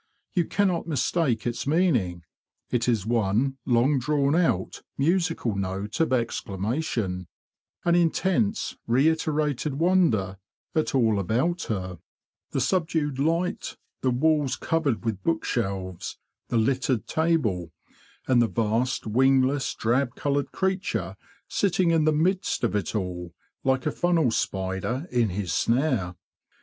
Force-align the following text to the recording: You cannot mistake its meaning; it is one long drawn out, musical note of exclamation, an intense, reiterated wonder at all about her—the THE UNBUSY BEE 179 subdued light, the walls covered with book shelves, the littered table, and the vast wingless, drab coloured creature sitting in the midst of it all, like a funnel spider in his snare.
You 0.33 0.45
cannot 0.45 0.87
mistake 0.87 1.45
its 1.45 1.67
meaning; 1.67 2.23
it 2.71 2.89
is 2.89 3.05
one 3.05 3.57
long 3.67 3.99
drawn 3.99 4.35
out, 4.35 4.81
musical 4.97 5.53
note 5.55 5.99
of 5.99 6.11
exclamation, 6.11 7.27
an 7.85 7.93
intense, 7.93 8.77
reiterated 8.87 9.75
wonder 9.75 10.39
at 10.73 10.95
all 10.95 11.19
about 11.19 11.65
her—the 11.65 11.99
THE 12.49 12.55
UNBUSY 12.55 12.79
BEE 12.99 13.05
179 13.11 13.11
subdued 13.11 13.19
light, 13.19 13.77
the 14.01 14.09
walls 14.09 14.55
covered 14.55 15.05
with 15.05 15.21
book 15.21 15.45
shelves, 15.45 16.17
the 16.47 16.57
littered 16.57 17.05
table, 17.05 17.71
and 18.27 18.41
the 18.41 18.47
vast 18.47 19.05
wingless, 19.05 19.75
drab 19.75 20.15
coloured 20.15 20.51
creature 20.51 21.15
sitting 21.47 21.91
in 21.91 22.05
the 22.05 22.11
midst 22.11 22.63
of 22.63 22.75
it 22.75 22.95
all, 22.95 23.35
like 23.63 23.85
a 23.85 23.91
funnel 23.91 24.31
spider 24.31 25.05
in 25.11 25.29
his 25.29 25.53
snare. 25.53 26.15